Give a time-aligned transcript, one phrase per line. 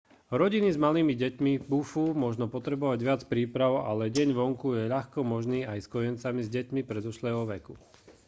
[0.39, 5.59] rodiny s malými deťmi bufú možno potrebovať viac príprav ale deň vonku je ľahko možný
[5.71, 7.73] aj s kojencami a deťmi predškolského veku